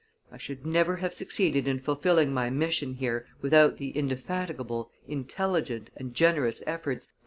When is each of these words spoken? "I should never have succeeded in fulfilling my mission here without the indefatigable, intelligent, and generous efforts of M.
"I 0.31 0.37
should 0.39 0.65
never 0.65 0.95
have 0.95 1.13
succeeded 1.13 1.67
in 1.67 1.77
fulfilling 1.77 2.33
my 2.33 2.49
mission 2.49 2.95
here 2.95 3.27
without 3.43 3.77
the 3.77 3.91
indefatigable, 3.91 4.89
intelligent, 5.07 5.91
and 5.95 6.11
generous 6.15 6.63
efforts 6.65 7.05
of 7.05 7.11
M. 7.11 7.15